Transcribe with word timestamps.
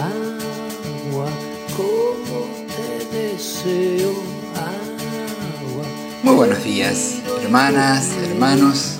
agua, 0.00 1.28
como 1.76 2.66
te 2.76 3.16
deseo, 3.16 4.10
agua. 4.54 5.84
Muy 6.22 6.34
buenos 6.34 6.64
días, 6.64 7.16
hermanas, 7.42 8.08
hermanos. 8.28 8.98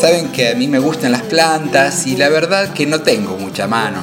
Saben 0.00 0.28
que 0.28 0.48
a 0.48 0.54
mí 0.54 0.68
me 0.68 0.78
gustan 0.78 1.12
las 1.12 1.22
plantas 1.22 2.06
y 2.06 2.16
la 2.16 2.28
verdad 2.28 2.72
que 2.72 2.86
no 2.86 3.02
tengo 3.02 3.36
mucha 3.36 3.66
mano. 3.66 4.02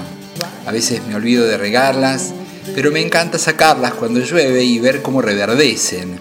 A 0.66 0.71
veces 0.71 1.02
me 1.08 1.16
olvido 1.16 1.46
de 1.46 1.58
regarlas, 1.58 2.34
pero 2.74 2.92
me 2.92 3.02
encanta 3.02 3.38
sacarlas 3.38 3.94
cuando 3.94 4.20
llueve 4.20 4.64
y 4.64 4.80
ver 4.80 5.02
cómo 5.02 5.22
reverdecen. 5.22 6.20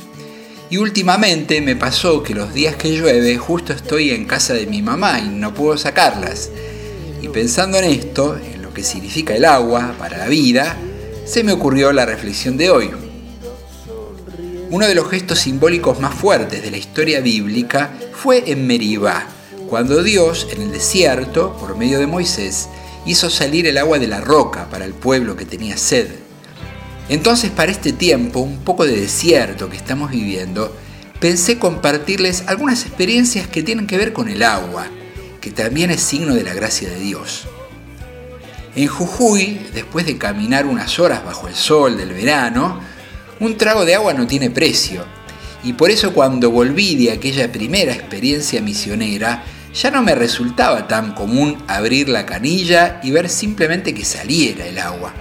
Y 0.70 0.78
últimamente 0.78 1.60
me 1.60 1.76
pasó 1.76 2.22
que 2.22 2.34
los 2.34 2.54
días 2.54 2.76
que 2.76 2.96
llueve 2.96 3.36
justo 3.36 3.72
estoy 3.72 4.10
en 4.10 4.24
casa 4.24 4.54
de 4.54 4.66
mi 4.66 4.82
mamá 4.82 5.20
y 5.20 5.28
no 5.28 5.54
puedo 5.54 5.76
sacarlas. 5.76 6.50
Y 7.22 7.28
pensando 7.28 7.78
en 7.78 7.84
esto, 7.84 8.36
en 8.36 8.63
significa 8.82 9.34
el 9.34 9.44
agua 9.44 9.94
para 9.98 10.18
la 10.18 10.26
vida, 10.26 10.76
se 11.24 11.44
me 11.44 11.52
ocurrió 11.52 11.92
la 11.92 12.06
reflexión 12.06 12.56
de 12.56 12.70
hoy. 12.70 12.90
Uno 14.70 14.86
de 14.86 14.94
los 14.94 15.08
gestos 15.08 15.38
simbólicos 15.38 16.00
más 16.00 16.14
fuertes 16.14 16.62
de 16.62 16.70
la 16.70 16.76
historia 16.76 17.20
bíblica 17.20 17.90
fue 18.12 18.50
en 18.50 18.66
Meribá, 18.66 19.28
cuando 19.68 20.02
Dios, 20.02 20.48
en 20.50 20.62
el 20.62 20.72
desierto, 20.72 21.56
por 21.58 21.76
medio 21.76 21.98
de 21.98 22.06
Moisés, 22.06 22.68
hizo 23.06 23.30
salir 23.30 23.66
el 23.66 23.78
agua 23.78 23.98
de 23.98 24.08
la 24.08 24.20
roca 24.20 24.68
para 24.70 24.84
el 24.84 24.92
pueblo 24.92 25.36
que 25.36 25.44
tenía 25.44 25.76
sed. 25.76 26.08
Entonces, 27.08 27.50
para 27.50 27.72
este 27.72 27.92
tiempo, 27.92 28.40
un 28.40 28.58
poco 28.58 28.84
de 28.86 29.00
desierto 29.00 29.68
que 29.68 29.76
estamos 29.76 30.10
viviendo, 30.10 30.74
pensé 31.20 31.58
compartirles 31.58 32.44
algunas 32.46 32.84
experiencias 32.84 33.46
que 33.46 33.62
tienen 33.62 33.86
que 33.86 33.98
ver 33.98 34.12
con 34.12 34.28
el 34.28 34.42
agua, 34.42 34.86
que 35.40 35.50
también 35.50 35.90
es 35.90 36.00
signo 36.00 36.34
de 36.34 36.44
la 36.44 36.54
gracia 36.54 36.88
de 36.88 36.98
Dios. 36.98 37.46
En 38.76 38.88
Jujuy, 38.88 39.68
después 39.72 40.04
de 40.04 40.18
caminar 40.18 40.66
unas 40.66 40.98
horas 40.98 41.24
bajo 41.24 41.46
el 41.46 41.54
sol 41.54 41.96
del 41.96 42.12
verano, 42.12 42.80
un 43.38 43.56
trago 43.56 43.84
de 43.84 43.94
agua 43.94 44.14
no 44.14 44.26
tiene 44.26 44.50
precio. 44.50 45.04
Y 45.62 45.74
por 45.74 45.90
eso 45.90 46.12
cuando 46.12 46.50
volví 46.50 46.96
de 46.96 47.12
aquella 47.12 47.52
primera 47.52 47.92
experiencia 47.92 48.60
misionera, 48.60 49.44
ya 49.72 49.90
no 49.90 50.02
me 50.02 50.14
resultaba 50.14 50.88
tan 50.88 51.14
común 51.14 51.62
abrir 51.68 52.08
la 52.08 52.26
canilla 52.26 53.00
y 53.02 53.12
ver 53.12 53.28
simplemente 53.28 53.94
que 53.94 54.04
saliera 54.04 54.66
el 54.66 54.78
agua. 54.78 55.12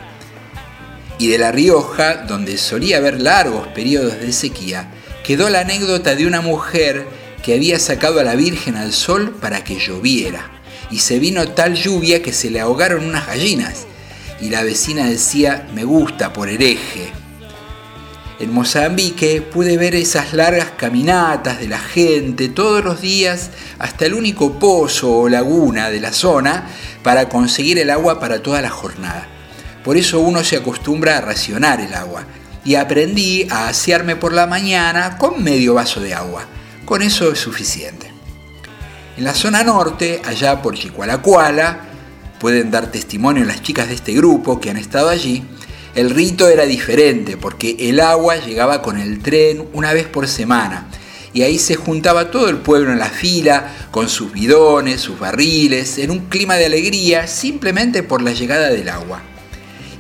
Y 1.19 1.28
de 1.28 1.38
La 1.38 1.52
Rioja, 1.52 2.23
donde 2.25 2.58
solía 2.58 2.97
haber 2.97 3.22
largos 3.22 3.67
periodos 3.67 4.19
de 4.19 4.33
sequía, 4.33 4.91
quedó 5.23 5.50
la 5.50 5.61
anécdota 5.61 6.16
de 6.16 6.25
una 6.25 6.41
mujer 6.41 7.08
que 7.44 7.53
había 7.53 7.80
sacado 7.80 8.19
a 8.19 8.23
la 8.23 8.35
Virgen 8.35 8.75
al 8.78 8.94
sol 8.94 9.35
para 9.39 9.63
que 9.63 9.80
lloviera. 9.80 10.53
Y 10.94 10.99
se 10.99 11.17
vino 11.17 11.47
tal 11.47 11.73
lluvia 11.73 12.22
que 12.22 12.31
se 12.31 12.52
le 12.52 12.59
ahogaron 12.59 13.03
unas 13.03 13.25
gallinas. 13.25 13.88
Y 14.39 14.52
la 14.52 14.61
vecina 14.61 15.09
decía, 15.09 15.67
me 15.73 15.85
gusta 15.85 16.31
por 16.33 16.50
hereje. 16.50 17.11
En 18.39 18.53
Mozambique 18.53 19.41
pude 19.41 19.75
ver 19.77 19.95
esas 19.95 20.33
largas 20.33 20.69
caminatas 20.77 21.59
de 21.59 21.67
la 21.67 21.80
gente 21.80 22.47
todos 22.47 22.85
los 22.85 23.02
días 23.02 23.50
hasta 23.80 24.05
el 24.05 24.13
único 24.13 24.59
pozo 24.59 25.11
o 25.11 25.30
laguna 25.30 25.89
de 25.89 26.00
la 26.00 26.13
zona 26.13 26.69
para 27.02 27.28
conseguir 27.28 27.80
el 27.80 27.89
agua 27.89 28.19
para 28.19 28.44
toda 28.44 28.61
la 28.61 28.69
jornada. 28.69 29.28
Por 29.83 29.97
eso 29.97 30.19
uno 30.19 30.44
se 30.44 30.57
acostumbra 30.57 31.17
a 31.17 31.22
racionar 31.22 31.81
el 31.81 31.95
agua. 31.95 32.23
Y 32.63 32.75
aprendí 32.75 33.47
a 33.50 33.69
asearme 33.69 34.16
por 34.16 34.31
la 34.31 34.45
mañana 34.45 35.17
con 35.17 35.44
medio 35.44 35.73
vaso 35.73 36.02
de 36.02 36.13
agua. 36.13 36.45
Con 36.85 37.02
eso 37.02 37.31
es 37.31 37.39
suficiente. 37.39 38.12
En 39.16 39.25
la 39.25 39.36
zona 39.36 39.64
norte, 39.64 40.22
allá 40.25 40.61
por 40.64 40.75
Chicualacuala, 40.75 41.81
pueden 42.39 42.72
dar 42.72 42.92
testimonio 42.92 43.45
las 43.45 43.61
chicas 43.61 43.88
de 43.88 43.94
este 43.94 44.14
grupo 44.14 44.59
que 44.59 44.72
han 44.72 44.78
estado 44.78 45.09
allí, 45.09 45.44
el 45.94 46.09
rito 46.09 46.47
era 46.50 46.66
diferente 46.66 47.38
porque 47.38 47.75
el 47.80 48.00
agua 48.00 48.38
llegaba 48.38 48.81
con 48.81 48.97
el 48.97 49.22
tren 49.22 49.68
una 49.74 49.94
vez 49.94 50.07
por 50.07 50.28
semana 50.28 50.88
y 51.31 51.44
ahí 51.44 51.59
se 51.59 51.75
juntaba 51.75 52.31
todo 52.31 52.50
el 52.50 52.57
pueblo 52.57 52.91
en 52.91 52.97
la 52.97 53.09
fila 53.09 53.72
con 53.91 54.09
sus 54.09 54.31
bidones, 54.31 55.01
sus 55.01 55.19
barriles, 55.19 56.00
en 56.00 56.09
un 56.09 56.22
clima 56.22 56.56
de 56.56 56.66
alegría 56.66 57.28
simplemente 57.28 58.01
por 58.01 58.24
la 58.24 58.34
llegada 58.34 58.69
del 58.69 58.90
agua. 58.90 59.22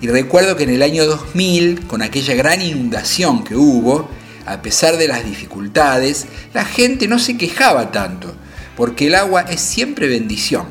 Y 0.01 0.07
recuerdo 0.07 0.57
que 0.57 0.63
en 0.63 0.71
el 0.71 0.81
año 0.81 1.05
2000, 1.05 1.85
con 1.85 2.01
aquella 2.01 2.33
gran 2.33 2.61
inundación 2.61 3.43
que 3.43 3.55
hubo, 3.55 4.09
a 4.47 4.63
pesar 4.63 4.97
de 4.97 5.07
las 5.07 5.23
dificultades, 5.23 6.25
la 6.53 6.65
gente 6.65 7.07
no 7.07 7.19
se 7.19 7.37
quejaba 7.37 7.91
tanto, 7.91 8.35
porque 8.75 9.07
el 9.07 9.15
agua 9.15 9.41
es 9.41 9.61
siempre 9.61 10.07
bendición. 10.07 10.65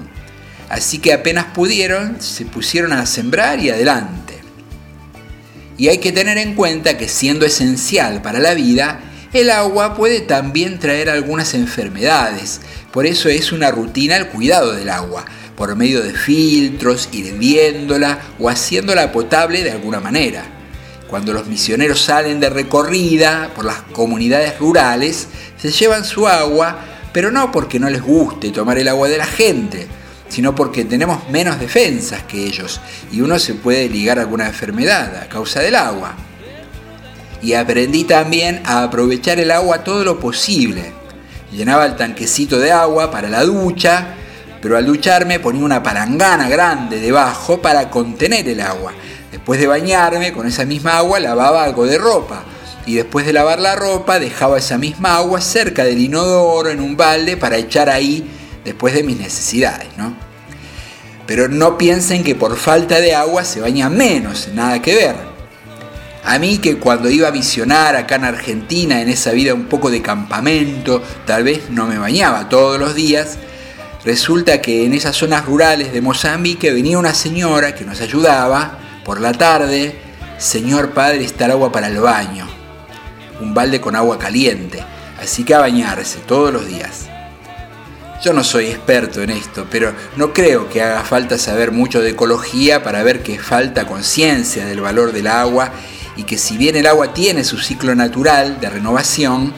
Así 0.68 0.98
que 0.98 1.12
apenas 1.12 1.46
pudieron, 1.46 2.20
se 2.20 2.44
pusieron 2.46 2.92
a 2.92 3.04
sembrar 3.06 3.60
y 3.60 3.70
adelante. 3.70 4.40
Y 5.76 5.88
hay 5.88 5.98
que 5.98 6.12
tener 6.12 6.38
en 6.38 6.54
cuenta 6.54 6.96
que 6.96 7.08
siendo 7.08 7.44
esencial 7.44 8.22
para 8.22 8.38
la 8.38 8.54
vida, 8.54 9.00
el 9.32 9.50
agua 9.50 9.94
puede 9.94 10.20
también 10.20 10.78
traer 10.78 11.08
algunas 11.08 11.54
enfermedades. 11.54 12.60
Por 12.92 13.06
eso 13.06 13.28
es 13.28 13.52
una 13.52 13.70
rutina 13.70 14.16
el 14.16 14.28
cuidado 14.28 14.74
del 14.74 14.90
agua, 14.90 15.24
por 15.56 15.74
medio 15.76 16.02
de 16.02 16.12
filtros, 16.12 17.08
hirviéndola 17.12 18.20
o 18.38 18.48
haciéndola 18.48 19.10
potable 19.12 19.62
de 19.62 19.72
alguna 19.72 20.00
manera. 20.00 20.44
Cuando 21.08 21.32
los 21.32 21.46
misioneros 21.46 22.00
salen 22.00 22.40
de 22.40 22.50
recorrida 22.50 23.50
por 23.54 23.64
las 23.64 23.82
comunidades 23.92 24.58
rurales, 24.58 25.28
se 25.58 25.70
llevan 25.70 26.04
su 26.04 26.26
agua, 26.26 26.91
pero 27.12 27.30
no 27.30 27.52
porque 27.52 27.78
no 27.78 27.90
les 27.90 28.02
guste 28.02 28.50
tomar 28.50 28.78
el 28.78 28.88
agua 28.88 29.08
de 29.08 29.18
la 29.18 29.26
gente, 29.26 29.86
sino 30.28 30.54
porque 30.54 30.84
tenemos 30.84 31.28
menos 31.28 31.60
defensas 31.60 32.22
que 32.22 32.44
ellos 32.44 32.80
y 33.10 33.20
uno 33.20 33.38
se 33.38 33.54
puede 33.54 33.88
ligar 33.88 34.18
a 34.18 34.22
alguna 34.22 34.46
enfermedad 34.46 35.14
a 35.16 35.28
causa 35.28 35.60
del 35.60 35.76
agua. 35.76 36.14
Y 37.42 37.54
aprendí 37.54 38.04
también 38.04 38.62
a 38.64 38.84
aprovechar 38.84 39.40
el 39.40 39.50
agua 39.50 39.84
todo 39.84 40.04
lo 40.04 40.18
posible. 40.18 40.92
Llenaba 41.52 41.86
el 41.86 41.96
tanquecito 41.96 42.58
de 42.58 42.72
agua 42.72 43.10
para 43.10 43.28
la 43.28 43.44
ducha, 43.44 44.14
pero 44.62 44.76
al 44.76 44.86
ducharme 44.86 45.40
ponía 45.40 45.64
una 45.64 45.82
palangana 45.82 46.48
grande 46.48 47.00
debajo 47.00 47.60
para 47.60 47.90
contener 47.90 48.48
el 48.48 48.60
agua. 48.60 48.92
Después 49.30 49.60
de 49.60 49.66
bañarme 49.66 50.32
con 50.32 50.46
esa 50.46 50.64
misma 50.64 50.98
agua 50.98 51.18
lavaba 51.18 51.64
algo 51.64 51.84
de 51.84 51.98
ropa 51.98 52.44
y 52.86 52.94
después 52.94 53.26
de 53.26 53.32
lavar 53.32 53.60
la 53.60 53.76
ropa 53.76 54.18
dejaba 54.18 54.58
esa 54.58 54.78
misma 54.78 55.16
agua 55.16 55.40
cerca 55.40 55.84
del 55.84 55.98
inodoro 55.98 56.70
en 56.70 56.80
un 56.80 56.96
balde 56.96 57.36
para 57.36 57.56
echar 57.56 57.88
ahí 57.88 58.28
después 58.64 58.94
de 58.94 59.02
mis 59.02 59.18
necesidades, 59.18 59.88
¿no? 59.96 60.14
Pero 61.26 61.48
no 61.48 61.78
piensen 61.78 62.24
que 62.24 62.34
por 62.34 62.56
falta 62.56 63.00
de 63.00 63.14
agua 63.14 63.44
se 63.44 63.60
baña 63.60 63.88
menos, 63.88 64.48
nada 64.54 64.82
que 64.82 64.94
ver. 64.94 65.32
A 66.24 66.38
mí 66.38 66.58
que 66.58 66.78
cuando 66.78 67.10
iba 67.10 67.28
a 67.28 67.32
misionar 67.32 67.96
acá 67.96 68.16
en 68.16 68.24
Argentina, 68.24 69.00
en 69.00 69.08
esa 69.08 69.32
vida 69.32 69.54
un 69.54 69.64
poco 69.64 69.90
de 69.90 70.02
campamento, 70.02 71.02
tal 71.26 71.42
vez 71.42 71.70
no 71.70 71.86
me 71.86 71.98
bañaba 71.98 72.48
todos 72.48 72.78
los 72.78 72.94
días, 72.94 73.38
resulta 74.04 74.60
que 74.60 74.84
en 74.84 74.94
esas 74.94 75.16
zonas 75.16 75.44
rurales 75.44 75.92
de 75.92 76.00
Mozambique 76.00 76.72
venía 76.72 76.98
una 76.98 77.14
señora 77.14 77.74
que 77.74 77.84
nos 77.84 78.00
ayudaba 78.00 78.78
por 79.04 79.20
la 79.20 79.32
tarde, 79.32 79.96
Señor 80.38 80.90
Padre, 80.90 81.24
está 81.24 81.46
el 81.46 81.52
agua 81.52 81.72
para 81.72 81.88
el 81.88 81.98
baño, 81.98 82.48
un 83.42 83.54
balde 83.54 83.80
con 83.80 83.96
agua 83.96 84.18
caliente, 84.18 84.82
así 85.20 85.44
que 85.44 85.54
a 85.54 85.60
bañarse 85.60 86.20
todos 86.20 86.52
los 86.52 86.66
días. 86.66 87.08
Yo 88.22 88.32
no 88.32 88.44
soy 88.44 88.66
experto 88.66 89.20
en 89.20 89.30
esto, 89.30 89.66
pero 89.68 89.92
no 90.16 90.32
creo 90.32 90.68
que 90.68 90.80
haga 90.80 91.02
falta 91.02 91.38
saber 91.38 91.72
mucho 91.72 92.00
de 92.00 92.10
ecología 92.10 92.84
para 92.84 93.02
ver 93.02 93.22
que 93.24 93.40
falta 93.40 93.86
conciencia 93.86 94.64
del 94.64 94.80
valor 94.80 95.12
del 95.12 95.26
agua 95.26 95.72
y 96.16 96.22
que 96.22 96.38
si 96.38 96.56
bien 96.56 96.76
el 96.76 96.86
agua 96.86 97.12
tiene 97.12 97.42
su 97.42 97.58
ciclo 97.58 97.96
natural 97.96 98.60
de 98.60 98.70
renovación, 98.70 99.52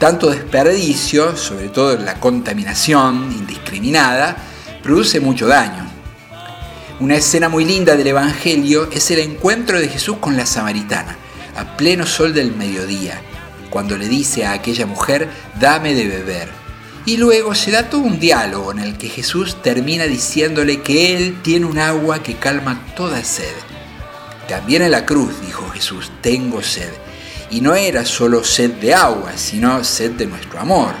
tanto 0.00 0.30
desperdicio, 0.30 1.36
sobre 1.36 1.68
todo 1.68 1.96
la 1.96 2.18
contaminación 2.18 3.30
indiscriminada, 3.32 4.36
produce 4.82 5.20
mucho 5.20 5.46
daño. 5.46 5.86
Una 6.98 7.14
escena 7.14 7.48
muy 7.48 7.64
linda 7.64 7.94
del 7.96 8.08
Evangelio 8.08 8.88
es 8.90 9.12
el 9.12 9.20
encuentro 9.20 9.78
de 9.78 9.88
Jesús 9.88 10.16
con 10.18 10.36
la 10.36 10.46
samaritana, 10.46 11.16
a 11.58 11.76
pleno 11.76 12.06
sol 12.06 12.32
del 12.34 12.54
mediodía, 12.54 13.20
cuando 13.68 13.98
le 13.98 14.08
dice 14.08 14.46
a 14.46 14.52
aquella 14.52 14.86
mujer, 14.86 15.28
dame 15.58 15.92
de 15.94 16.06
beber. 16.06 16.48
Y 17.04 17.16
luego 17.16 17.54
se 17.54 17.72
da 17.72 17.90
todo 17.90 18.02
un 18.02 18.20
diálogo 18.20 18.70
en 18.70 18.78
el 18.78 18.96
que 18.96 19.08
Jesús 19.08 19.60
termina 19.60 20.04
diciéndole 20.04 20.82
que 20.82 21.16
Él 21.16 21.38
tiene 21.42 21.66
un 21.66 21.78
agua 21.78 22.22
que 22.22 22.36
calma 22.36 22.86
toda 22.94 23.24
sed. 23.24 23.54
También 24.48 24.82
en 24.82 24.92
la 24.92 25.04
cruz 25.04 25.40
dijo 25.44 25.68
Jesús, 25.70 26.12
tengo 26.20 26.62
sed. 26.62 26.92
Y 27.50 27.60
no 27.60 27.74
era 27.74 28.04
solo 28.04 28.44
sed 28.44 28.72
de 28.72 28.94
agua, 28.94 29.32
sino 29.36 29.82
sed 29.82 30.12
de 30.12 30.26
nuestro 30.26 30.60
amor. 30.60 30.92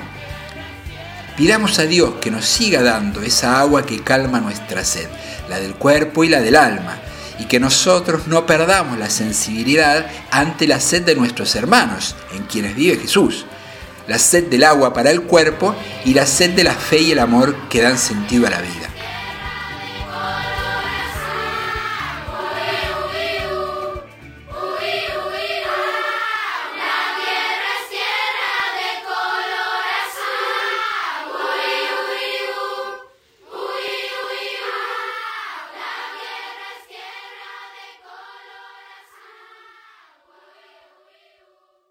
Pidamos 1.36 1.78
a 1.78 1.84
Dios 1.84 2.14
que 2.20 2.32
nos 2.32 2.46
siga 2.46 2.82
dando 2.82 3.22
esa 3.22 3.60
agua 3.60 3.86
que 3.86 4.02
calma 4.02 4.40
nuestra 4.40 4.84
sed, 4.84 5.06
la 5.48 5.60
del 5.60 5.74
cuerpo 5.74 6.24
y 6.24 6.28
la 6.28 6.40
del 6.40 6.56
alma, 6.56 6.98
y 7.38 7.44
que 7.44 7.60
nosotros 7.60 8.26
no 8.26 8.46
perdamos 8.46 8.98
la 8.98 9.10
sensibilidad 9.10 10.06
ante 10.30 10.66
la 10.66 10.80
sed 10.80 11.02
de 11.02 11.14
nuestros 11.14 11.54
hermanos, 11.54 12.16
en 12.34 12.44
quienes 12.44 12.74
vive 12.74 12.96
Jesús 12.96 13.46
la 14.08 14.18
sed 14.18 14.44
del 14.44 14.64
agua 14.64 14.92
para 14.92 15.10
el 15.10 15.22
cuerpo 15.22 15.76
y 16.04 16.14
la 16.14 16.26
sed 16.26 16.50
de 16.50 16.64
la 16.64 16.74
fe 16.74 16.98
y 16.98 17.12
el 17.12 17.18
amor 17.18 17.54
que 17.68 17.82
dan 17.82 17.98
sentido 17.98 18.46
a 18.46 18.50
la 18.50 18.60
vida. 18.60 18.88